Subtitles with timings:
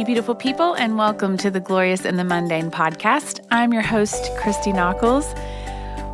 [0.00, 3.38] you beautiful people, and welcome to the Glorious and the Mundane podcast.
[3.50, 5.26] I'm your host, Christy Nockels.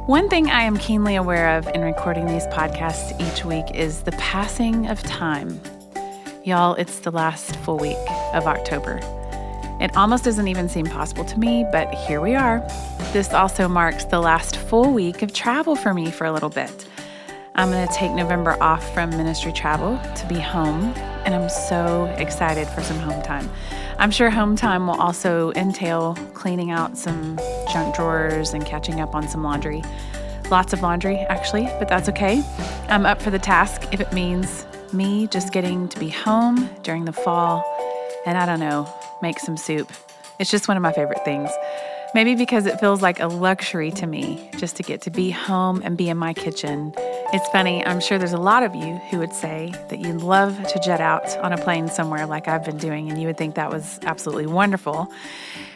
[0.09, 4.11] One thing I am keenly aware of in recording these podcasts each week is the
[4.12, 5.61] passing of time.
[6.42, 7.97] Y'all, it's the last full week
[8.34, 8.98] of October.
[9.80, 12.66] It almost doesn't even seem possible to me, but here we are.
[13.12, 16.89] This also marks the last full week of travel for me for a little bit.
[17.55, 20.92] I'm going to take November off from ministry travel to be home
[21.27, 23.51] and I'm so excited for some home time.
[23.98, 27.39] I'm sure home time will also entail cleaning out some
[27.73, 29.83] junk drawers and catching up on some laundry.
[30.51, 32.45] Lots of laundry, actually, but that's okay.
[32.89, 37.05] I'm up for the task if it means me just getting to be home during
[37.05, 37.65] the fall
[38.25, 38.89] and I don't know,
[39.20, 39.91] make some soup.
[40.39, 41.50] It's just one of my favorite things.
[42.17, 45.81] Maybe because it feels like a luxury to me just to get to be home
[45.84, 46.92] and be in my kitchen
[47.33, 50.56] it's funny, I'm sure there's a lot of you who would say that you love
[50.69, 53.56] to jet out on a plane somewhere like I've been doing, and you would think
[53.56, 55.12] that was absolutely wonderful.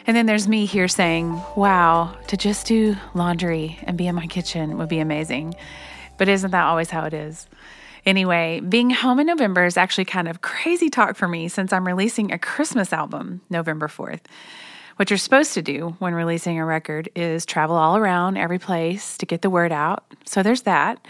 [0.07, 4.27] And then there's me here saying, wow, to just do laundry and be in my
[4.27, 5.55] kitchen would be amazing.
[6.17, 7.47] But isn't that always how it is?
[8.05, 11.85] Anyway, being home in November is actually kind of crazy talk for me since I'm
[11.85, 14.21] releasing a Christmas album November 4th.
[14.97, 19.17] What you're supposed to do when releasing a record is travel all around every place
[19.17, 20.03] to get the word out.
[20.25, 21.05] So there's that.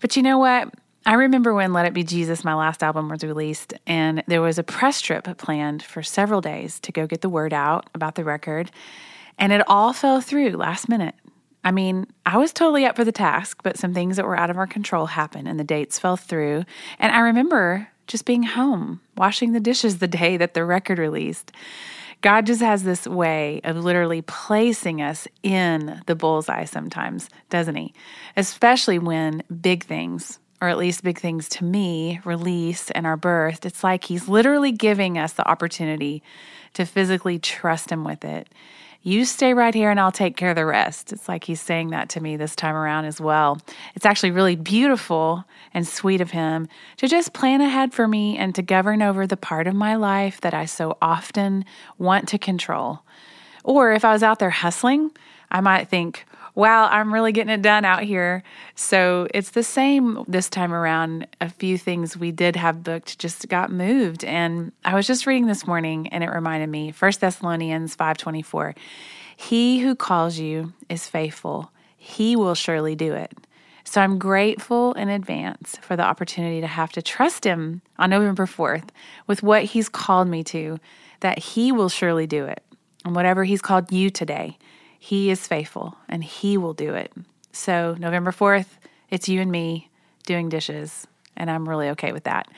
[0.00, 0.72] But you know what?
[1.06, 4.58] I remember when Let It Be Jesus, my last album, was released, and there was
[4.58, 8.24] a press trip planned for several days to go get the word out about the
[8.24, 8.70] record.
[9.38, 11.14] And it all fell through last minute.
[11.62, 14.50] I mean, I was totally up for the task, but some things that were out
[14.50, 16.64] of our control happened and the dates fell through.
[16.98, 21.52] And I remember just being home, washing the dishes the day that the record released.
[22.24, 27.92] God just has this way of literally placing us in the bullseye sometimes, doesn't He?
[28.34, 33.66] Especially when big things, or at least big things to me, release and are birthed.
[33.66, 36.22] It's like He's literally giving us the opportunity
[36.72, 38.48] to physically trust Him with it
[39.04, 41.12] you stay right here and I'll take care of the rest.
[41.12, 43.60] It's like he's saying that to me this time around as well.
[43.94, 45.44] It's actually really beautiful
[45.74, 49.36] and sweet of him to just plan ahead for me and to govern over the
[49.36, 51.66] part of my life that I so often
[51.98, 53.00] want to control.
[53.62, 55.10] Or if I was out there hustling,
[55.50, 58.42] I might think, wow, I'm really getting it done out here.
[58.74, 61.26] So it's the same this time around.
[61.40, 64.24] A few things we did have booked just got moved.
[64.24, 68.74] And I was just reading this morning and it reminded me, 1 Thessalonians 5:24.
[69.36, 71.72] He who calls you is faithful.
[71.96, 73.32] He will surely do it.
[73.84, 78.46] So I'm grateful in advance for the opportunity to have to trust him on November
[78.46, 78.88] 4th
[79.26, 80.78] with what he's called me to,
[81.20, 82.62] that he will surely do it.
[83.04, 84.56] And whatever he's called you today,
[85.04, 87.12] he is faithful and He will do it.
[87.52, 88.68] So, November 4th,
[89.10, 89.90] it's you and me
[90.24, 91.06] doing dishes,
[91.36, 92.48] and I'm really okay with that.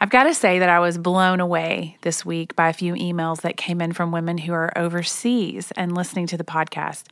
[0.00, 3.42] I've got to say that I was blown away this week by a few emails
[3.42, 7.04] that came in from women who are overseas and listening to the podcast.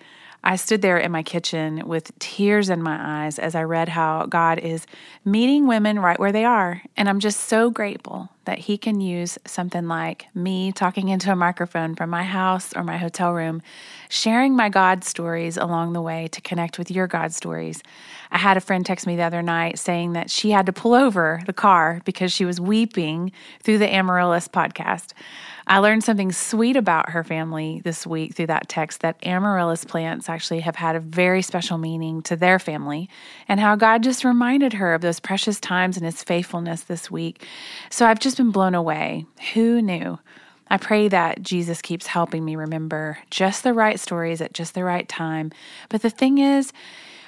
[0.46, 4.26] I stood there in my kitchen with tears in my eyes as I read how
[4.26, 4.86] God is
[5.24, 6.82] meeting women right where they are.
[6.98, 11.36] And I'm just so grateful that He can use something like me talking into a
[11.36, 13.62] microphone from my house or my hotel room,
[14.10, 17.82] sharing my God stories along the way to connect with your God stories.
[18.30, 20.92] I had a friend text me the other night saying that she had to pull
[20.92, 23.32] over the car because she was weeping
[23.62, 25.14] through the Amaryllis podcast.
[25.66, 30.28] I learned something sweet about her family this week through that text that amaryllis plants
[30.28, 33.08] actually have had a very special meaning to their family
[33.48, 37.46] and how God just reminded her of those precious times and his faithfulness this week.
[37.88, 39.24] So I've just been blown away.
[39.54, 40.18] Who knew?
[40.68, 44.84] I pray that Jesus keeps helping me remember just the right stories at just the
[44.84, 45.50] right time.
[45.88, 46.72] But the thing is,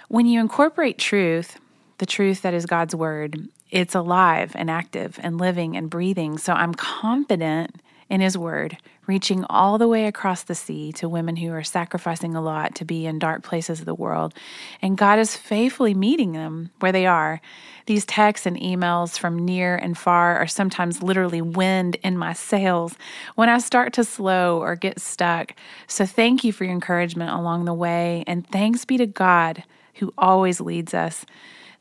[0.09, 1.59] when you incorporate truth,
[1.99, 6.39] the truth that is God's word, it's alive and active and living and breathing.
[6.39, 11.37] So I'm confident in His Word, reaching all the way across the sea to women
[11.37, 14.35] who are sacrificing a lot to be in dark places of the world.
[14.81, 17.41] And God is faithfully meeting them where they are.
[17.87, 22.97] These texts and emails from near and far are sometimes literally wind in my sails
[23.35, 25.55] when I start to slow or get stuck.
[25.87, 28.25] So thank you for your encouragement along the way.
[28.27, 29.65] And thanks be to God
[29.95, 31.25] who always leads us.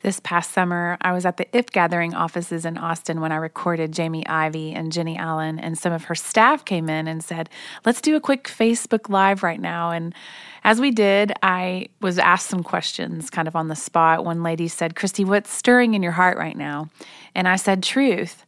[0.01, 3.91] This past summer, I was at the If Gathering offices in Austin when I recorded
[3.91, 7.49] Jamie Ivey and Jennie Allen, and some of her staff came in and said,
[7.85, 9.91] Let's do a quick Facebook Live right now.
[9.91, 10.13] And
[10.63, 14.25] as we did, I was asked some questions kind of on the spot.
[14.25, 16.89] One lady said, Christy, what's stirring in your heart right now?
[17.33, 18.45] And I said, Truth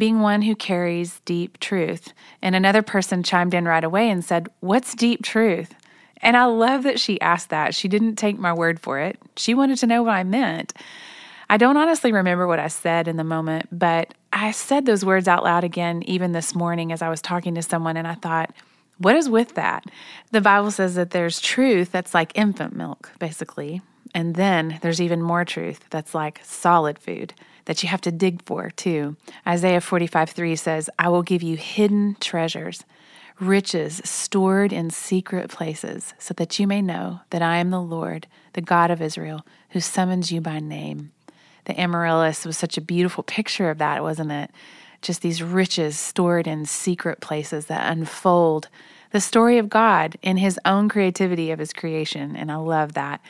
[0.00, 2.12] being one who carries deep truth.
[2.40, 5.74] And another person chimed in right away and said, What's deep truth?
[6.22, 7.74] And I love that she asked that.
[7.74, 9.18] She didn't take my word for it.
[9.36, 10.72] She wanted to know what I meant.
[11.48, 15.26] I don't honestly remember what I said in the moment, but I said those words
[15.26, 18.54] out loud again, even this morning as I was talking to someone, and I thought,
[18.98, 19.84] what is with that?
[20.30, 23.82] The Bible says that there's truth that's like infant milk, basically.
[24.14, 27.34] And then there's even more truth that's like solid food
[27.64, 29.16] that you have to dig for, too.
[29.46, 32.84] Isaiah 45 3 says, I will give you hidden treasures,
[33.40, 38.26] riches stored in secret places, so that you may know that I am the Lord,
[38.52, 41.12] the God of Israel, who summons you by name.
[41.64, 44.50] The amaryllis was such a beautiful picture of that, wasn't it?
[45.02, 48.68] Just these riches stored in secret places that unfold
[49.12, 52.36] the story of God in His own creativity of His creation.
[52.36, 53.20] And I love that.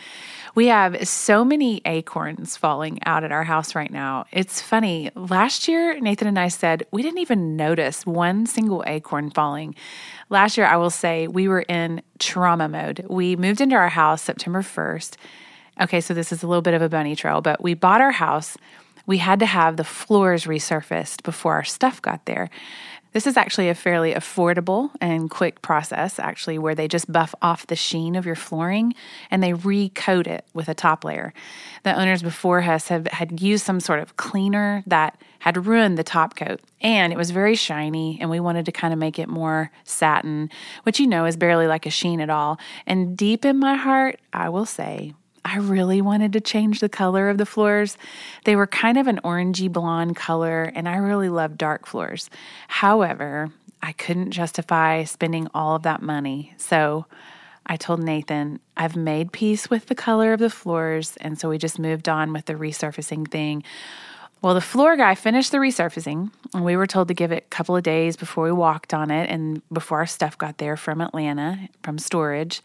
[0.55, 4.25] We have so many acorns falling out at our house right now.
[4.33, 5.11] It's funny.
[5.15, 9.75] Last year, Nathan and I said we didn't even notice one single acorn falling.
[10.29, 13.07] Last year, I will say we were in trauma mode.
[13.09, 15.17] We moved into our house September 1st.
[15.81, 18.11] Okay, so this is a little bit of a bunny trail, but we bought our
[18.11, 18.57] house.
[19.07, 22.51] We had to have the floors resurfaced before our stuff got there.
[23.13, 27.67] This is actually a fairly affordable and quick process, actually, where they just buff off
[27.67, 28.95] the sheen of your flooring
[29.31, 31.33] and they recoat it with a top layer.
[31.83, 36.05] The owners before us have had used some sort of cleaner that had ruined the
[36.05, 39.29] top coat, and it was very shiny, and we wanted to kind of make it
[39.29, 40.51] more satin,
[40.85, 42.61] which you know is barely like a sheen at all.
[42.87, 45.15] And deep in my heart, I will say,
[45.51, 47.99] I really wanted to change the color of the floors.
[48.45, 52.31] They were kind of an orangey blonde color, and I really love dark floors.
[52.69, 53.51] However,
[53.83, 56.55] I couldn't justify spending all of that money.
[56.57, 57.07] So
[57.67, 61.59] I told Nathan, I've made peace with the color of the floors, and so we
[61.59, 63.65] just moved on with the resurfacing thing.
[64.43, 67.55] Well, the floor guy finished the resurfacing, and we were told to give it a
[67.57, 71.01] couple of days before we walked on it and before our stuff got there from
[71.01, 72.63] Atlanta, from storage.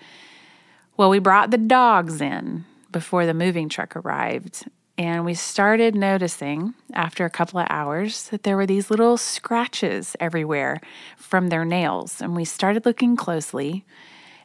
[0.97, 2.63] Well, we brought the dogs in
[2.95, 4.63] before the moving truck arrived,
[4.97, 10.15] and we started noticing after a couple of hours that there were these little scratches
[10.21, 10.79] everywhere
[11.17, 12.21] from their nails.
[12.21, 13.83] And we started looking closely.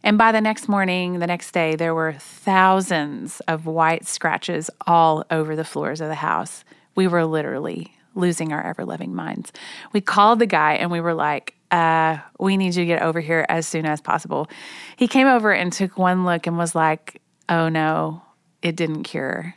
[0.02, 5.24] And by the next morning, the next day, there were thousands of white scratches all
[5.30, 6.64] over the floors of the house.
[6.96, 9.52] We were literally losing our ever loving minds.
[9.92, 13.20] We called the guy and we were like, uh, we need you to get over
[13.20, 14.50] here as soon as possible.
[14.96, 18.22] He came over and took one look and was like, oh no,
[18.62, 19.54] it didn't cure.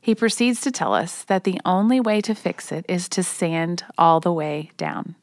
[0.00, 3.84] He proceeds to tell us that the only way to fix it is to sand
[3.98, 5.16] all the way down.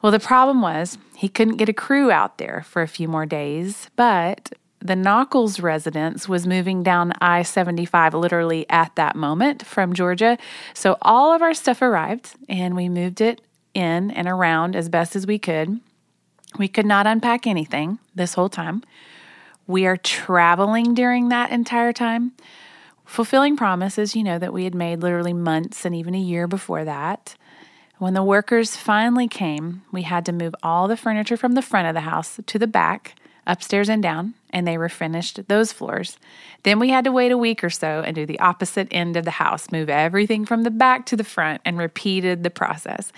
[0.00, 3.26] Well, the problem was he couldn't get a crew out there for a few more
[3.26, 9.92] days, but the Nockels residence was moving down I 75 literally at that moment from
[9.92, 10.38] Georgia.
[10.74, 13.40] So all of our stuff arrived and we moved it
[13.74, 15.80] in and around as best as we could.
[16.58, 18.82] We could not unpack anything this whole time.
[19.66, 22.32] We are traveling during that entire time,
[23.04, 26.84] fulfilling promises, you know, that we had made literally months and even a year before
[26.84, 27.34] that.
[27.98, 31.88] When the workers finally came, we had to move all the furniture from the front
[31.88, 33.14] of the house to the back
[33.46, 36.18] upstairs and down, and they refinished those floors.
[36.62, 39.24] Then we had to wait a week or so and do the opposite end of
[39.24, 43.12] the house, move everything from the back to the front, and repeated the process.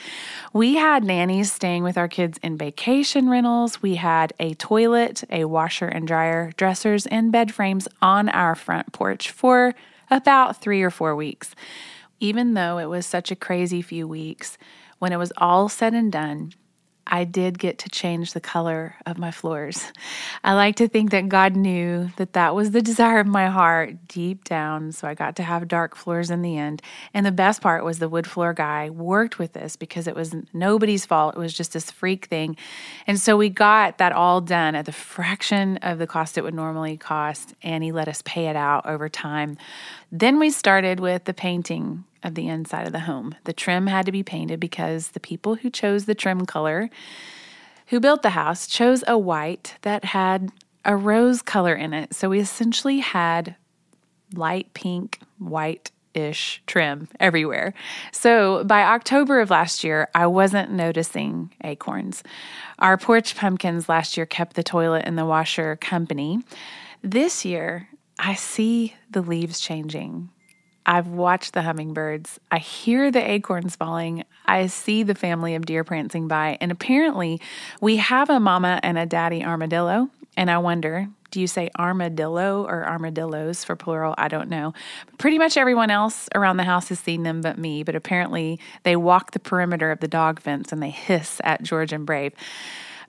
[0.52, 3.82] We had nannies staying with our kids in vacation rentals.
[3.82, 8.92] We had a toilet, a washer and dryer, dressers, and bed frames on our front
[8.92, 9.74] porch for
[10.10, 11.54] about three or four weeks.
[12.20, 14.58] Even though it was such a crazy few weeks,
[14.98, 16.52] when it was all said and done,
[17.10, 19.82] I did get to change the color of my floors.
[20.44, 24.08] I like to think that God knew that that was the desire of my heart
[24.08, 24.92] deep down.
[24.92, 26.82] So I got to have dark floors in the end.
[27.14, 30.34] And the best part was the wood floor guy worked with this because it was
[30.52, 31.34] nobody's fault.
[31.34, 32.56] It was just this freak thing.
[33.06, 36.54] And so we got that all done at the fraction of the cost it would
[36.54, 37.54] normally cost.
[37.62, 39.56] And he let us pay it out over time.
[40.12, 43.34] Then we started with the painting of the inside of the home.
[43.44, 46.90] The trim had to be painted because the people who chose the trim color,
[47.88, 50.50] who built the house, chose a white that had
[50.84, 52.14] a rose color in it.
[52.14, 53.56] So we essentially had
[54.34, 57.74] light pink, white ish trim everywhere.
[58.12, 62.22] So by October of last year, I wasn't noticing acorns.
[62.78, 66.40] Our porch pumpkins last year kept the toilet and the washer company.
[67.02, 70.30] This year, I see the leaves changing.
[70.88, 72.40] I've watched the hummingbirds.
[72.50, 74.24] I hear the acorns falling.
[74.46, 76.56] I see the family of deer prancing by.
[76.62, 77.42] And apparently,
[77.82, 80.08] we have a mama and a daddy armadillo.
[80.34, 84.14] And I wonder, do you say armadillo or armadillos for plural?
[84.16, 84.72] I don't know.
[85.18, 87.82] Pretty much everyone else around the house has seen them but me.
[87.82, 91.92] But apparently, they walk the perimeter of the dog fence and they hiss at George
[91.92, 92.32] and Brave.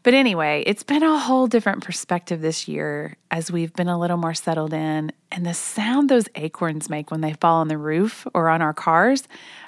[0.01, 4.17] But anyway, it's been a whole different perspective this year as we've been a little
[4.17, 5.11] more settled in.
[5.31, 8.73] And the sound those acorns make when they fall on the roof or on our
[8.73, 9.23] cars,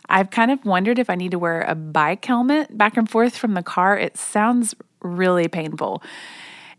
[0.07, 3.35] I've kind of wondered if I need to wear a bike helmet back and forth
[3.35, 3.97] from the car.
[3.97, 6.01] It sounds really painful.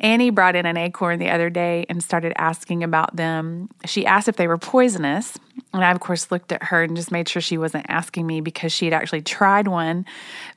[0.00, 3.68] Annie brought in an acorn the other day and started asking about them.
[3.84, 5.38] She asked if they were poisonous.
[5.72, 8.40] And I, of course, looked at her and just made sure she wasn't asking me
[8.40, 10.04] because she had actually tried one.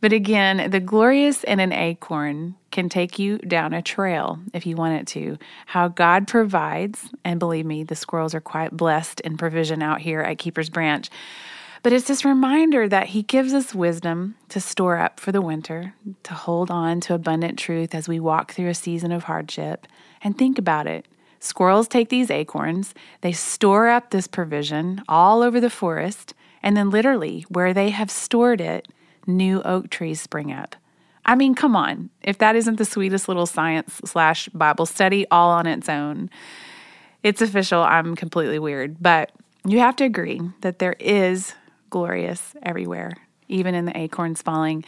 [0.02, 4.76] But again, the glorious in an acorn can take you down a trail if you
[4.76, 5.38] want it to.
[5.66, 10.20] How God provides, and believe me, the squirrels are quite blessed in provision out here
[10.20, 11.10] at Keeper's Branch.
[11.84, 15.94] But it's this reminder that He gives us wisdom to store up for the winter,
[16.24, 19.88] to hold on to abundant truth as we walk through a season of hardship.
[20.22, 21.06] And think about it.
[21.40, 26.90] Squirrels take these acorns, they store up this provision all over the forest, and then
[26.90, 28.90] literally, where they have stored it,
[29.26, 30.76] new oak trees spring up.
[31.26, 35.50] I mean, come on, if that isn't the sweetest little science slash Bible study all
[35.50, 36.30] on its own.
[37.24, 39.32] It's official, I'm completely weird, but
[39.66, 41.54] you have to agree that there is
[41.90, 43.14] glorious everywhere,
[43.48, 44.86] even in the acorns falling.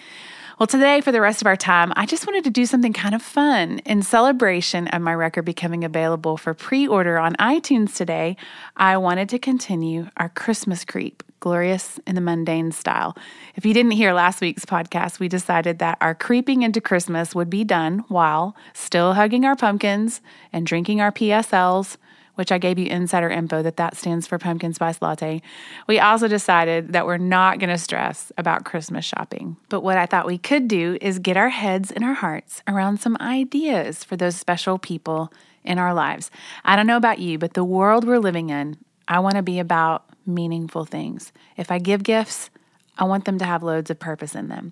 [0.59, 3.13] Well, today, for the rest of our time, I just wanted to do something kind
[3.13, 3.77] of fun.
[3.85, 8.37] In celebration of my record becoming available for pre order on iTunes today,
[8.75, 13.15] I wanted to continue our Christmas creep, glorious in the mundane style.
[13.55, 17.51] If you didn't hear last week's podcast, we decided that our creeping into Christmas would
[17.51, 20.21] be done while still hugging our pumpkins
[20.51, 21.97] and drinking our PSLs
[22.37, 25.41] which I gave you insider info that that stands for pumpkin spice latte.
[25.87, 29.57] We also decided that we're not going to stress about Christmas shopping.
[29.69, 32.99] But what I thought we could do is get our heads and our hearts around
[32.99, 36.29] some ideas for those special people in our lives.
[36.63, 38.77] I don't know about you, but the world we're living in,
[39.07, 41.31] I want to be about meaningful things.
[41.57, 42.51] If I give gifts,
[42.99, 44.71] I want them to have loads of purpose in them.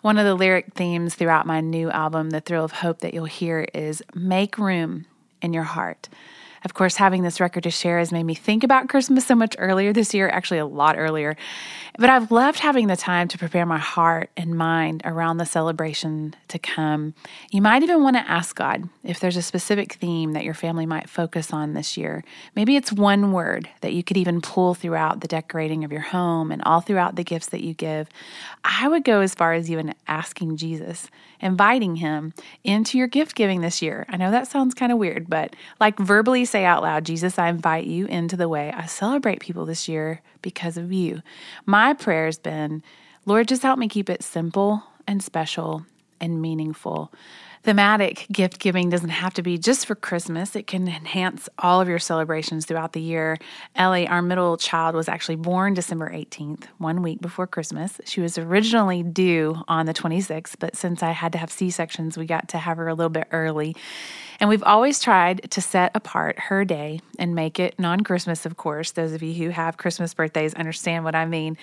[0.00, 3.24] One of the lyric themes throughout my new album, The Thrill of Hope, that you'll
[3.24, 5.06] hear is make room
[5.40, 6.08] in your heart.
[6.64, 9.56] Of course, having this record to share has made me think about Christmas so much
[9.58, 11.36] earlier this year, actually, a lot earlier.
[11.98, 16.34] But I've loved having the time to prepare my heart and mind around the celebration
[16.48, 17.14] to come.
[17.50, 20.86] You might even want to ask God if there's a specific theme that your family
[20.86, 22.24] might focus on this year.
[22.56, 26.50] Maybe it's one word that you could even pull throughout the decorating of your home
[26.50, 28.08] and all throughout the gifts that you give.
[28.64, 31.08] I would go as far as even asking Jesus,
[31.40, 32.32] inviting him
[32.64, 34.06] into your gift giving this year.
[34.08, 37.48] I know that sounds kind of weird, but like verbally say out loud, Jesus, I
[37.48, 41.22] invite you into the way I celebrate people this year because of you.
[41.64, 42.82] My prayer has been,
[43.24, 45.86] Lord, just help me keep it simple and special
[46.20, 47.10] and meaningful.
[47.64, 50.56] Thematic gift giving doesn't have to be just for Christmas.
[50.56, 53.38] It can enhance all of your celebrations throughout the year.
[53.76, 58.00] Ellie, our middle child, was actually born December 18th, one week before Christmas.
[58.04, 62.18] She was originally due on the 26th, but since I had to have C sections,
[62.18, 63.76] we got to have her a little bit early.
[64.40, 68.56] And we've always tried to set apart her day and make it non Christmas, of
[68.56, 68.90] course.
[68.90, 71.56] Those of you who have Christmas birthdays understand what I mean.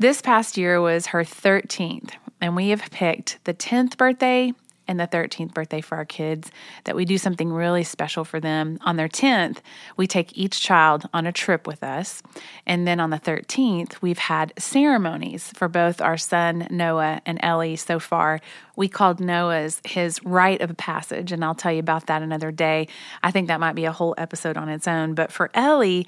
[0.00, 4.52] This past year was her 13th, and we have picked the 10th birthday
[4.88, 6.50] and the 13th birthday for our kids
[6.84, 8.78] that we do something really special for them.
[8.82, 9.58] On their 10th,
[9.96, 12.22] we take each child on a trip with us.
[12.66, 17.76] And then on the 13th, we've had ceremonies for both our son Noah and Ellie
[17.76, 18.40] so far.
[18.76, 22.88] We called Noah's his rite of passage, and I'll tell you about that another day.
[23.22, 25.14] I think that might be a whole episode on its own.
[25.14, 26.06] But for Ellie,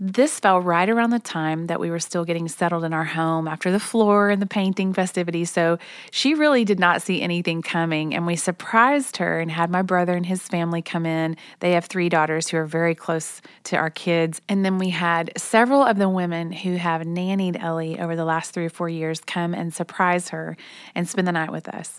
[0.00, 3.46] this fell right around the time that we were still getting settled in our home
[3.46, 5.50] after the floor and the painting festivities.
[5.50, 5.78] So
[6.10, 8.14] she really did not see anything coming.
[8.14, 11.36] And we surprised her and had my brother and his family come in.
[11.60, 14.40] They have three daughters who are very close to our kids.
[14.48, 18.52] And then we had several of the women who have nannied Ellie over the last
[18.52, 20.56] three or four years come and surprise her
[20.94, 21.98] and spend the night with us.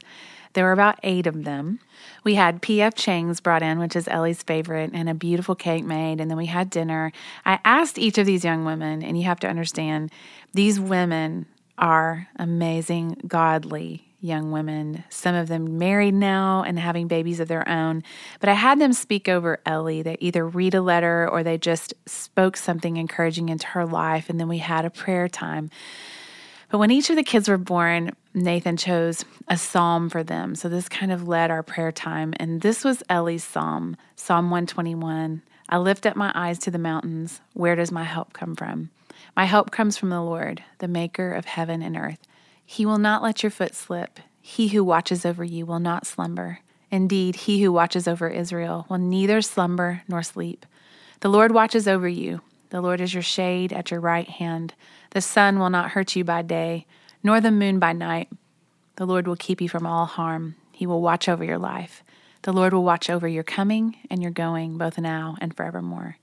[0.53, 1.79] There were about eight of them.
[2.23, 2.95] We had P.F.
[2.95, 6.21] Chang's brought in, which is Ellie's favorite, and a beautiful cake made.
[6.21, 7.11] And then we had dinner.
[7.45, 10.11] I asked each of these young women, and you have to understand,
[10.53, 11.45] these women
[11.77, 17.67] are amazing, godly young women, some of them married now and having babies of their
[17.69, 18.01] own.
[18.39, 20.01] But I had them speak over Ellie.
[20.01, 24.29] They either read a letter or they just spoke something encouraging into her life.
[24.29, 25.69] And then we had a prayer time.
[26.71, 30.55] But when each of the kids were born, Nathan chose a psalm for them.
[30.55, 32.33] So this kind of led our prayer time.
[32.37, 35.41] And this was Ellie's psalm, Psalm 121.
[35.69, 37.39] I lift up my eyes to the mountains.
[37.53, 38.89] Where does my help come from?
[39.35, 42.19] My help comes from the Lord, the maker of heaven and earth.
[42.65, 44.19] He will not let your foot slip.
[44.41, 46.59] He who watches over you will not slumber.
[46.91, 50.65] Indeed, he who watches over Israel will neither slumber nor sleep.
[51.21, 52.41] The Lord watches over you.
[52.69, 54.73] The Lord is your shade at your right hand.
[55.11, 56.85] The sun will not hurt you by day,
[57.25, 58.29] nor the moon by night.
[58.97, 60.53] The Lord will keep you from all harm.
[60.71, 62.03] He will watch over your life.
[62.43, 66.17] The Lord will watch over your coming and your going, both now and forevermore.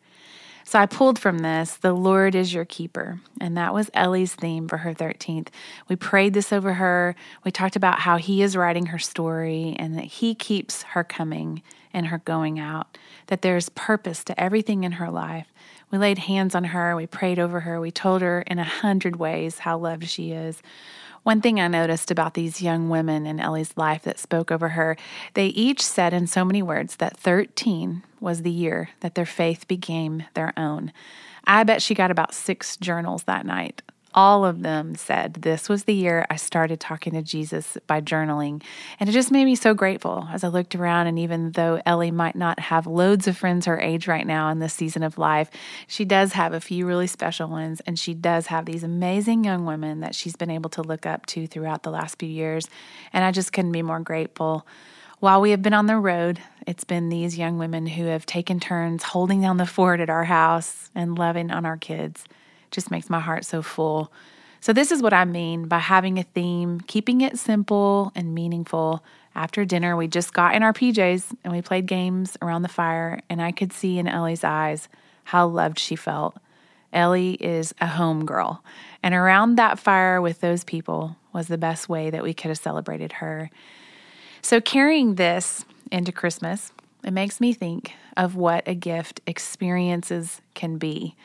[0.73, 3.21] So I pulled from this, the Lord is your keeper.
[3.39, 5.49] And that was Ellie's theme for her 13th.
[5.87, 7.15] We prayed this over her.
[7.45, 11.61] We talked about how He is writing her story and that He keeps her coming
[11.93, 15.49] and her going out, that there's purpose to everything in her life.
[15.91, 16.97] We laid hands on her.
[16.97, 17.79] We prayed over her.
[17.79, 20.63] We told her in a hundred ways how loved she is.
[21.23, 24.97] One thing I noticed about these young women in Ellie's life that spoke over her,
[25.35, 29.69] they each said in so many words that 13 was the year that their faith
[29.69, 30.93] became their own.
[31.45, 33.83] I bet she got about six journals that night
[34.15, 38.63] all of them said this was the year I started talking to Jesus by journaling.
[39.01, 41.07] And it just made me so grateful as I looked around.
[41.07, 44.59] And even though Ellie might not have loads of friends her age right now in
[44.59, 45.51] this season of life,
[45.87, 47.81] she does have a few really special ones.
[47.87, 51.27] And she does have these amazing young women that she's been able to look up
[51.27, 52.69] to throughout the last few years.
[53.13, 54.67] And I just couldn't be more grateful.
[55.21, 58.59] While we have been on the road, it's been these young women who have taken
[58.59, 62.25] turns holding down the fort at our house and loving on our kids
[62.73, 64.13] just makes my heart so full.
[64.61, 69.05] So, this is what I mean by having a theme, keeping it simple and meaningful.
[69.35, 73.21] After dinner, we just got in our PJs and we played games around the fire,
[73.29, 74.89] and I could see in Ellie's eyes
[75.25, 76.37] how loved she felt.
[76.93, 78.63] Ellie is a home girl,
[79.03, 82.59] and around that fire with those people was the best way that we could have
[82.59, 83.51] celebrated her.
[84.43, 86.73] So, carrying this into Christmas,
[87.05, 91.17] it makes me think of what a gift experiences can be.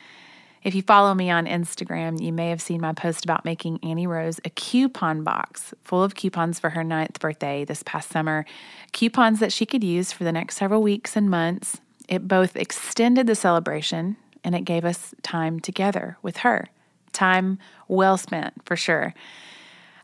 [0.62, 4.06] If you follow me on Instagram, you may have seen my post about making Annie
[4.06, 8.44] Rose a coupon box full of coupons for her ninth birthday this past summer.
[8.92, 11.80] Coupons that she could use for the next several weeks and months.
[12.08, 16.68] It both extended the celebration and it gave us time together with her.
[17.12, 19.14] Time well spent, for sure.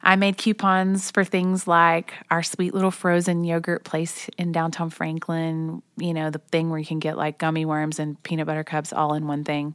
[0.02, 5.82] I made coupons for things like our sweet little frozen yogurt place in downtown Franklin,
[5.96, 8.92] you know, the thing where you can get like gummy worms and peanut butter cups
[8.92, 9.74] all in one thing.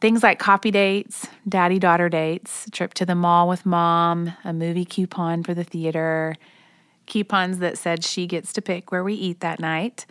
[0.00, 4.84] Things like coffee dates, daddy daughter dates, trip to the mall with mom, a movie
[4.84, 6.36] coupon for the theater,
[7.06, 10.06] coupons that said she gets to pick where we eat that night,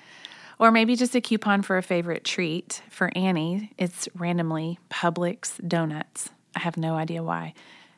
[0.59, 2.81] or maybe just a coupon for a favorite treat.
[2.89, 6.31] For Annie, it's randomly Publix donuts.
[6.53, 7.53] I have no idea why.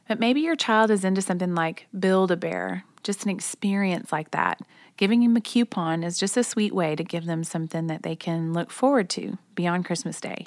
[0.07, 4.29] But maybe your child is into something like Build a Bear, just an experience like
[4.29, 4.61] that.
[4.97, 8.15] Giving them a coupon is just a sweet way to give them something that they
[8.15, 10.45] can look forward to beyond Christmas Day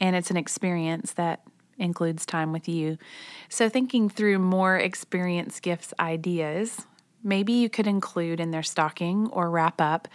[0.00, 1.42] and it's an experience that
[1.78, 2.98] includes time with you.
[3.48, 6.86] So, thinking through more experience gifts ideas,
[7.22, 10.08] maybe you could include in their stocking or wrap up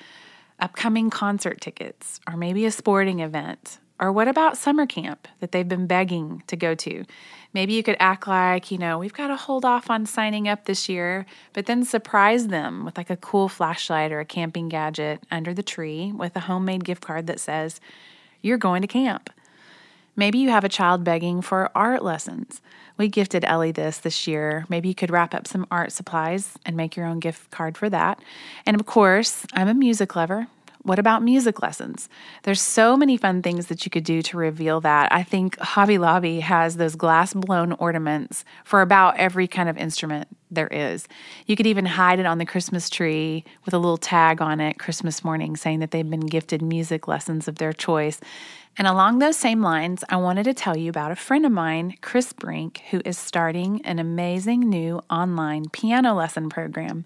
[0.59, 3.79] upcoming concert tickets or maybe a sporting event.
[3.99, 7.03] Or what about summer camp that they've been begging to go to?
[7.53, 10.65] Maybe you could act like, you know, we've got to hold off on signing up
[10.65, 15.23] this year, but then surprise them with like a cool flashlight or a camping gadget
[15.31, 17.79] under the tree with a homemade gift card that says,
[18.41, 19.31] You're going to camp.
[20.17, 22.59] Maybe you have a child begging for art lessons.
[22.97, 24.65] We gifted Ellie this this year.
[24.67, 27.87] Maybe you could wrap up some art supplies and make your own gift card for
[27.91, 28.19] that.
[28.65, 30.47] And of course, I'm a music lover.
[30.81, 32.07] What about music lessons?
[32.43, 35.11] There's so many fun things that you could do to reveal that.
[35.11, 40.29] I think Hobby Lobby has those glass blown ornaments for about every kind of instrument
[40.49, 41.07] there is.
[41.45, 44.79] You could even hide it on the Christmas tree with a little tag on it
[44.79, 48.21] Christmas morning saying that they've been gifted music lessons of their choice.
[48.77, 51.95] And along those same lines, I wanted to tell you about a friend of mine,
[52.01, 57.03] Chris Brink, who is starting an amazing new online piano lesson program.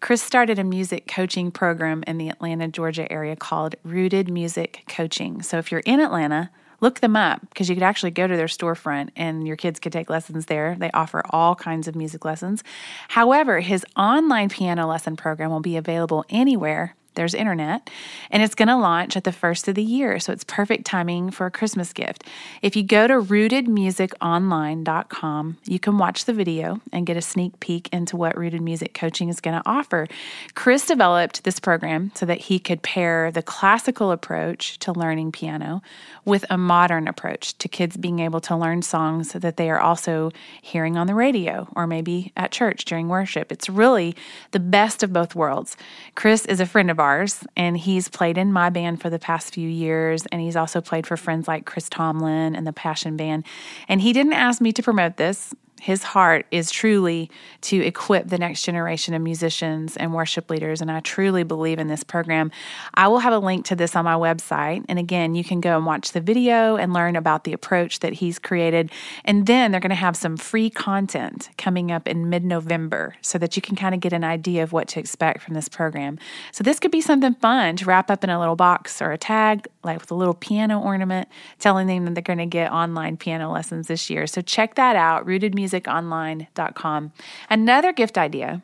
[0.00, 5.42] Chris started a music coaching program in the Atlanta, Georgia area called Rooted Music Coaching.
[5.42, 8.46] So if you're in Atlanta, look them up because you could actually go to their
[8.46, 10.74] storefront and your kids could take lessons there.
[10.76, 12.64] They offer all kinds of music lessons.
[13.06, 17.90] However, his online piano lesson program will be available anywhere there's internet,
[18.30, 20.18] and it's going to launch at the first of the year.
[20.18, 22.24] So it's perfect timing for a Christmas gift.
[22.62, 27.88] If you go to rootedmusiconline.com, you can watch the video and get a sneak peek
[27.92, 30.08] into what Rooted Music Coaching is going to offer.
[30.54, 35.82] Chris developed this program so that he could pair the classical approach to learning piano
[36.24, 40.30] with a modern approach to kids being able to learn songs that they are also
[40.60, 43.50] hearing on the radio or maybe at church during worship.
[43.50, 44.14] It's really
[44.52, 45.76] the best of both worlds.
[46.14, 49.52] Chris is a friend of ours, and he's played in my band for the past
[49.52, 50.24] few years.
[50.32, 53.44] And he's also played for friends like Chris Tomlin and the Passion Band.
[53.88, 55.54] And he didn't ask me to promote this.
[55.82, 57.28] His heart is truly
[57.60, 60.80] to equip the next generation of musicians and worship leaders.
[60.80, 62.52] And I truly believe in this program.
[62.94, 64.84] I will have a link to this on my website.
[64.88, 68.12] And again, you can go and watch the video and learn about the approach that
[68.12, 68.92] he's created.
[69.24, 73.36] And then they're going to have some free content coming up in mid November so
[73.38, 76.16] that you can kind of get an idea of what to expect from this program.
[76.52, 79.18] So this could be something fun to wrap up in a little box or a
[79.18, 81.26] tag, like with a little piano ornament,
[81.58, 84.28] telling them that they're going to get online piano lessons this year.
[84.28, 85.26] So check that out,
[85.72, 87.12] rootedmusiconline.com.
[87.50, 88.62] Another gift idea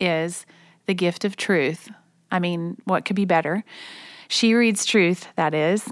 [0.00, 0.46] is
[0.86, 1.90] the gift of truth.
[2.30, 3.64] I mean, what could be better?
[4.28, 5.90] She reads truth, that is.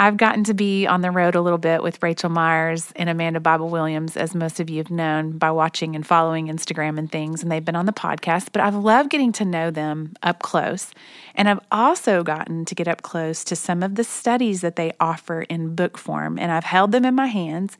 [0.00, 3.40] I've gotten to be on the road a little bit with Raechel Myers and Amanda
[3.40, 7.42] Bible Williams, as most of you have known by watching and following Instagram and things,
[7.42, 8.50] and they've been on the podcast.
[8.52, 10.92] But I've loved getting to know them up close.
[11.34, 14.92] And I've also gotten to get up close to some of the studies that they
[15.00, 17.76] offer in book form, and I've held them in my hands.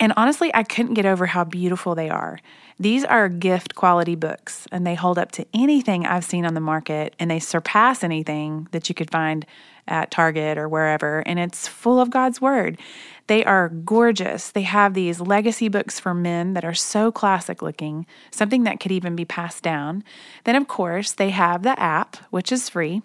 [0.00, 2.40] And honestly, I couldn't get over how beautiful they are.
[2.78, 6.60] These are gift quality books, and they hold up to anything I've seen on the
[6.60, 9.44] market, and they surpass anything that you could find
[9.86, 12.78] at Target or wherever, and it's full of God's Word.
[13.26, 14.50] They are gorgeous.
[14.50, 18.92] They have these legacy books for men that are so classic looking, something that could
[18.92, 20.02] even be passed down.
[20.44, 23.02] Then, of course, they have the app, which is free.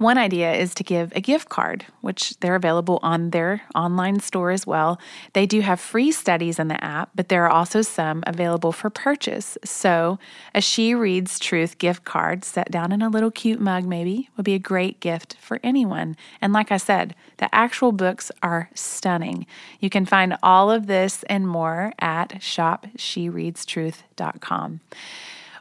[0.00, 4.50] One idea is to give a gift card, which they're available on their online store
[4.50, 4.98] as well.
[5.34, 8.88] They do have free studies in the app, but there are also some available for
[8.88, 9.58] purchase.
[9.62, 10.18] So,
[10.54, 14.44] a She Reads Truth gift card set down in a little cute mug, maybe, would
[14.44, 16.16] be a great gift for anyone.
[16.40, 19.44] And like I said, the actual books are stunning.
[19.80, 24.80] You can find all of this and more at shopshereadstruth.com.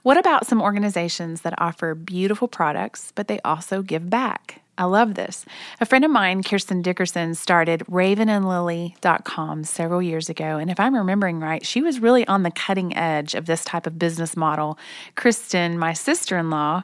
[0.09, 4.59] What about some organizations that offer beautiful products, but they also give back?
[4.75, 5.45] I love this.
[5.79, 10.57] A friend of mine, Kirsten Dickerson, started ravenandlily.com several years ago.
[10.57, 13.85] And if I'm remembering right, she was really on the cutting edge of this type
[13.85, 14.79] of business model.
[15.13, 16.81] Kristen, my sister in law,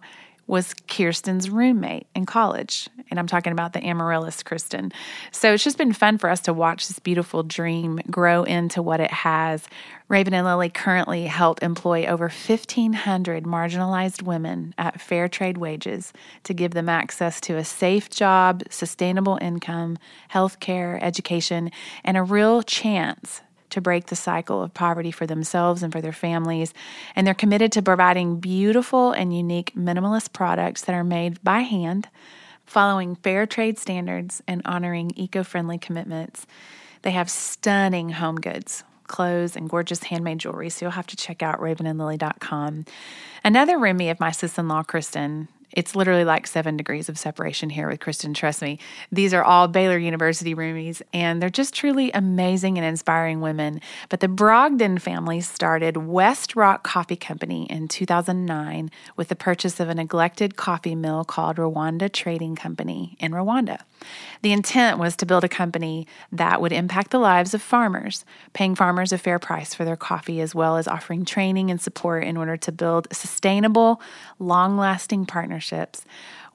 [0.48, 2.88] was Kirsten's roommate in college.
[3.10, 4.92] And I'm talking about the Amaryllis Kristen.
[5.32, 9.00] So it's just been fun for us to watch this beautiful dream grow into what
[9.00, 9.68] it has.
[10.08, 16.14] Raven and Lily currently help employ over 1,500 marginalized women at fair trade wages
[16.44, 21.72] to give them access to a safe job, sustainable income, health care, education,
[22.04, 23.42] and a real chance
[23.72, 26.72] to break the cycle of poverty for themselves and for their families.
[27.16, 32.10] And they're committed to providing beautiful and unique minimalist products that are made by hand,
[32.68, 36.46] following fair trade standards and honoring eco friendly commitments.
[37.02, 40.70] They have stunning home goods clothes and gorgeous handmade jewelry.
[40.70, 42.86] So you'll have to check out ravenandlily.com.
[43.44, 47.70] Another roomie of my sister in law, Kristen, it's literally like seven degrees of separation
[47.70, 48.34] here with Kristen.
[48.34, 48.80] Trust me.
[49.12, 53.82] These are all Baylor University roomies, and they're just truly amazing and inspiring women.
[54.10, 59.96] But the Brogdon family started Westrock Coffee Company in 2009 with the purchase of a
[59.96, 63.82] neglected coffee mill called Rwanda Trading Company in Rwanda.
[64.42, 68.76] The intent was to build a company that would impact the lives of farmers, paying
[68.76, 72.38] farmers a fair price for their coffee, as well as offering training and support in
[72.38, 74.02] order to build sustainable,
[74.40, 76.06] long lasting partnerships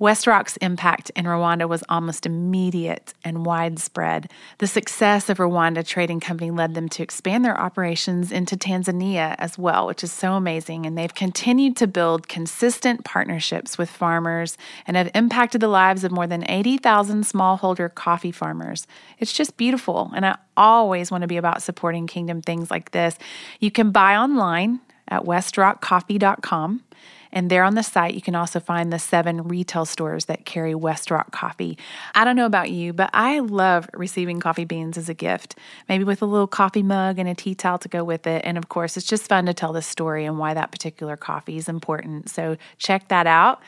[0.01, 4.31] Westrock's impact in Rwanda was almost immediate and widespread.
[4.57, 9.59] The success of Rwanda Trading Company led them to expand their operations into Tanzania as
[9.59, 10.87] well, which is so amazing.
[10.87, 16.13] And they've continued to build consistent partnerships with farmers and have impacted the lives of
[16.13, 18.87] more than 80,000 smallholder coffee farmers.
[19.19, 20.13] It's just beautiful.
[20.17, 23.19] And I always want to be about supporting kingdom things like this.
[23.61, 26.85] You can buy online at westrockcoffee.com.
[27.33, 30.75] And there on the site, you can also find the seven retail stores that carry
[30.75, 31.79] Westrock coffee.
[32.15, 35.57] I don't know about you, but I love receiving coffee beans as a gift,
[35.89, 38.43] maybe with a little coffee mug and a tea towel to go with it.
[38.45, 41.57] And of course, it's just fun to tell the story and why that particular coffee
[41.57, 42.31] is important.
[42.31, 43.61] So check that out.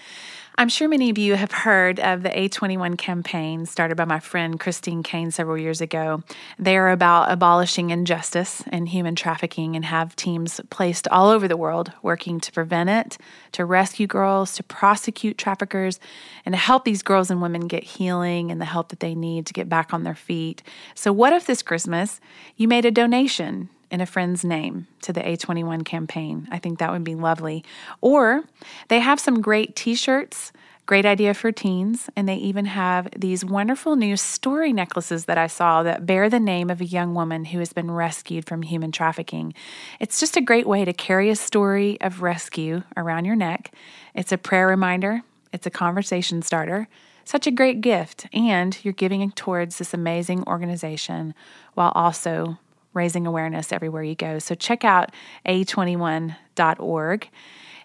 [0.62, 4.61] I'm sure many of you have heard of the A21 campaign started by my friend
[4.61, 6.22] Christine Caine several years ago.
[6.57, 11.57] They are about abolishing injustice and human trafficking and have teams placed all over the
[11.57, 13.18] world working to prevent it,
[13.51, 15.98] to rescue girls, to prosecute traffickers,
[16.46, 19.46] and to help these girls and women get healing and the help that they need
[19.46, 20.62] to get back on their feet.
[20.94, 22.20] So, what if this Christmas
[22.55, 26.48] you made a donation in a friend's name to the A21 campaign.
[26.50, 27.62] I think that would be lovely.
[28.00, 28.42] Or
[28.88, 30.50] they have some great t shirts,
[30.87, 35.46] great idea for teens, and they even have these wonderful new story necklaces that I
[35.46, 38.92] saw that bear the name of a young woman who has been rescued from human
[38.92, 39.52] trafficking.
[40.00, 43.72] It's just a great way to carry a story of rescue around your neck.
[44.14, 45.20] It's a prayer reminder,
[45.52, 46.88] it's a conversation starter.
[47.24, 51.35] Such a great gift, and you're giving towards this amazing organization
[51.74, 52.59] while also
[52.94, 54.38] raising awareness everywhere you go.
[54.38, 55.11] So check out
[55.46, 57.28] a21.org.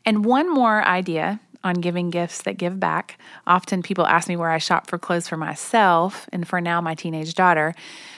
[0.06, 3.20] And one more idea on giving gifts that give back.
[3.46, 6.96] Often people ask me where I shop for clothes for myself and for now my
[6.96, 7.74] teenage daughter.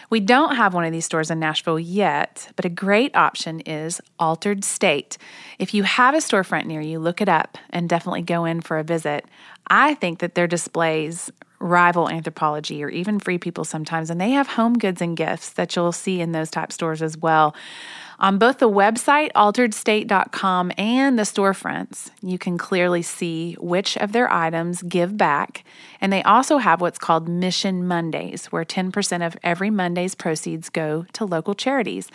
[0.09, 4.01] We don't have one of these stores in Nashville yet, but a great option is
[4.17, 5.17] Altered State.
[5.57, 8.77] If you have a storefront near you, look it up and definitely go in for
[8.77, 9.25] a visit.
[9.67, 14.47] I think that their displays rival Anthropologie or even free people sometimes, and they have
[14.47, 17.55] home goods and gifts that you'll see in those type stores as well.
[18.21, 24.29] On both the website, alteredstate.com, and the storefronts, you can clearly see which of their
[24.29, 25.63] items give back.
[26.01, 31.05] And they also have what's called Mission Mondays, where 10% of every Monday's proceeds go
[31.13, 32.09] to local charities.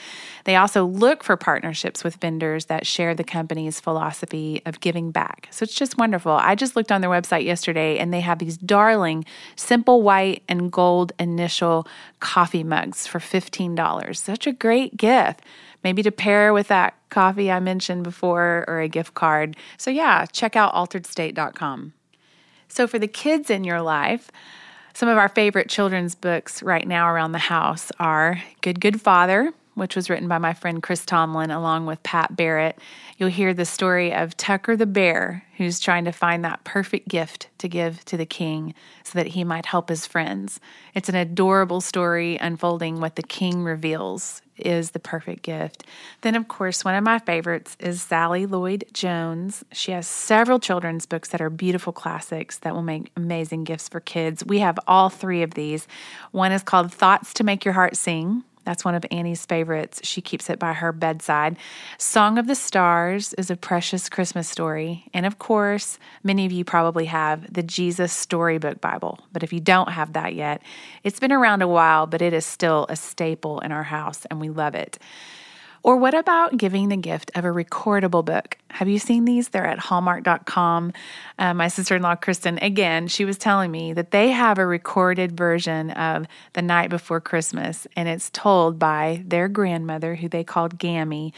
[0.45, 5.49] They also look for partnerships with vendors that share the company's philosophy of giving back.
[5.51, 6.33] So it's just wonderful.
[6.33, 9.25] I just looked on their website yesterday, and they have these darling,
[9.57, 11.89] simple white and gold initial
[12.21, 14.17] coffee mugs for $15.
[14.17, 15.41] Such a great gift
[15.85, 19.57] maybe to pair with that coffee I mentioned before or a gift card.
[19.77, 21.93] So, yeah, check out alteredstate.com.
[22.69, 24.31] So, for the kids in your life,
[24.95, 29.53] some of our favorite children's books right now around the house are Good Good Father,
[29.75, 32.79] which was written by my friend Chris Tomlin along with Pat Barrett.
[33.19, 37.49] You'll hear the story of Tucker the bear, who's trying to find that perfect gift
[37.59, 40.61] to give to the king so that he might help his friends.
[40.95, 45.85] It's an adorable story unfolding what the king reveals is the perfect gift.
[46.21, 49.65] Then, of course, one of my favorites is Sally Lloyd Jones.
[49.73, 54.01] She has several children's books that are beautiful classics that will make amazing gifts for
[54.01, 54.45] kids.
[54.45, 55.87] We have all three of these.
[56.31, 58.45] One is called Thoughts to Make Your Heart Sing.
[58.65, 60.01] That's one of Annie's favorites.
[60.03, 61.57] She keeps it by her bedside.
[61.99, 65.05] Song of the Stars is a precious Christmas story.
[65.15, 69.19] And of course, many of you probably have the Jesus Storybook Bible.
[69.33, 70.63] But if you don't have that yet,
[71.03, 74.41] it's been around a while, but it is still a staple in our house and
[74.41, 74.99] we love it.
[75.85, 78.57] Or what about giving the gift of a recordable book?
[78.71, 79.51] Have you seen these?
[79.51, 80.95] They're at hallmark.com.
[81.39, 84.65] Uh, my sister in law, Kristen, again, she was telling me that they have a
[84.65, 90.43] recorded version of The Night Before Christmas, and it's told by their grandmother, who they
[90.43, 91.35] called Gammy.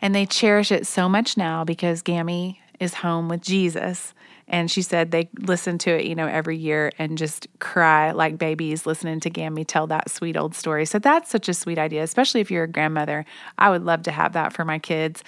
[0.00, 4.14] And they cherish it so much now because Gammy is home with Jesus.
[4.46, 8.38] And she said they listen to it, you know, every year and just cry like
[8.38, 10.84] babies listening to Gammy tell that sweet old story.
[10.84, 13.24] So that's such a sweet idea, especially if you're a grandmother.
[13.58, 15.24] I would love to have that for my kids.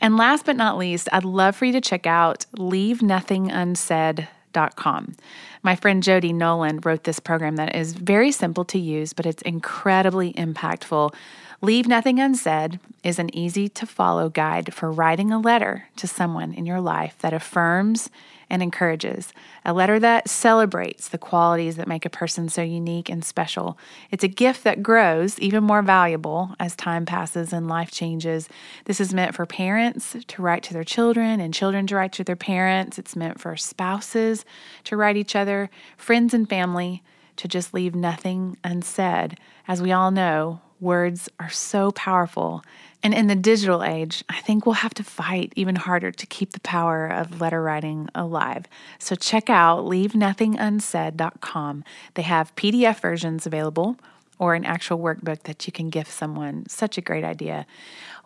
[0.00, 4.28] And last but not least, I'd love for you to check out Leave Nothing Unsaid.
[4.74, 5.14] Com.
[5.62, 9.42] My friend Jody Nolan wrote this program that is very simple to use, but it's
[9.42, 11.14] incredibly impactful.
[11.60, 16.52] Leave Nothing Unsaid is an easy to follow guide for writing a letter to someone
[16.52, 18.10] in your life that affirms
[18.50, 19.32] and encourages,
[19.64, 23.78] a letter that celebrates the qualities that make a person so unique and special.
[24.10, 28.48] It's a gift that grows even more valuable as time passes and life changes.
[28.86, 32.24] This is meant for parents to write to their children and children to write to
[32.24, 32.98] their parents.
[32.98, 34.44] It's meant for spouses
[34.84, 37.02] to write each other, friends and family
[37.36, 39.38] to just leave nothing unsaid.
[39.66, 42.62] As we all know, words are so powerful
[43.02, 46.50] and in the digital age, I think we'll have to fight even harder to keep
[46.52, 48.66] the power of letter writing alive.
[48.98, 51.84] So check out leavenothingunsaid.com.
[52.14, 53.96] They have PDF versions available
[54.40, 56.68] or an actual workbook that you can gift someone.
[56.68, 57.66] Such a great idea.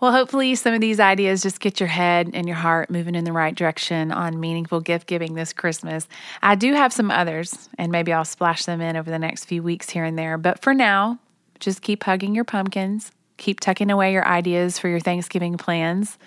[0.01, 3.25] Well, hopefully, some of these ideas just get your head and your heart moving in
[3.25, 6.09] the right direction on meaningful gift giving this Christmas.
[6.43, 9.63] I do have some others, and maybe I'll splash them in over the next few
[9.63, 10.39] weeks here and there.
[10.39, 11.19] But for now,
[11.61, 16.19] just keep hugging your pumpkins Keep tucking away your ideas for your Thanksgiving plans.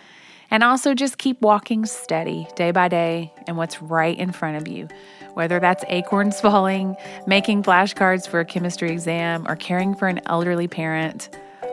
[0.52, 4.68] And also just keep walking steady day by day and what's right in front of
[4.68, 4.88] you.
[5.34, 6.96] Whether that's acorns falling,
[7.28, 11.30] making flashcards for a chemistry exam, or caring for an elderly parent,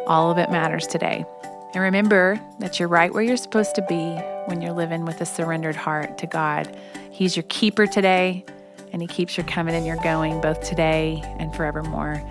[0.06, 1.24] all of it matters today.
[1.74, 4.16] And remember that you're right where you're supposed to be
[4.46, 6.76] when you're living with a surrendered heart to God.
[7.10, 8.44] He's your keeper today,
[8.92, 12.22] and He keeps your coming and your going both today and forevermore.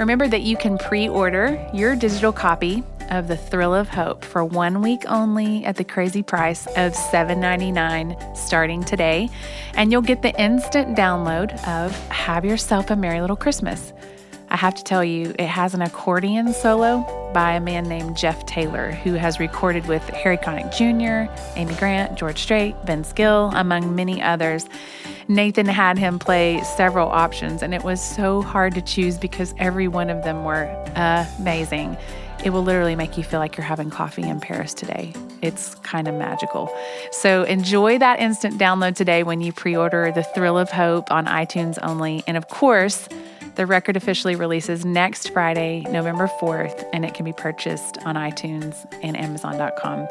[0.00, 4.42] Remember that you can pre order your digital copy of The Thrill of Hope for
[4.42, 9.28] one week only at the crazy price of $7.99 starting today.
[9.74, 13.92] And you'll get the instant download of Have Yourself a Merry Little Christmas.
[14.50, 18.44] I have to tell you, it has an accordion solo by a man named Jeff
[18.46, 23.94] Taylor, who has recorded with Harry Connick Jr., Amy Grant, George Strait, Vince Gill, among
[23.94, 24.66] many others.
[25.28, 29.86] Nathan had him play several options, and it was so hard to choose because every
[29.86, 30.64] one of them were
[31.38, 31.96] amazing.
[32.44, 35.12] It will literally make you feel like you're having coffee in Paris today.
[35.42, 36.74] It's kind of magical.
[37.12, 41.26] So enjoy that instant download today when you pre order The Thrill of Hope on
[41.26, 42.24] iTunes only.
[42.26, 43.08] And of course,
[43.60, 48.74] The record officially releases next Friday, November 4th, and it can be purchased on iTunes
[49.02, 50.08] and Amazon.com.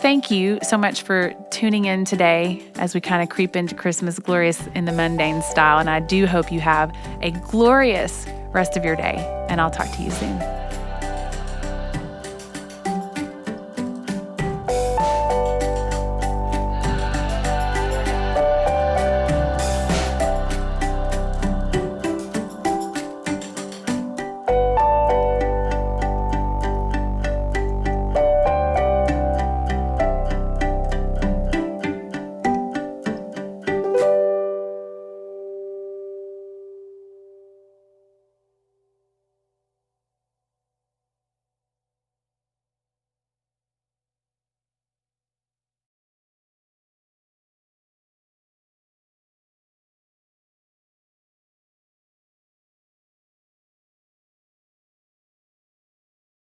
[0.00, 4.18] Thank you so much for tuning in today as we kind of creep into Christmas
[4.18, 5.78] glorious in the mundane style.
[5.78, 9.16] And I do hope you have a glorious rest of your day,
[9.48, 10.63] and I'll talk to you soon.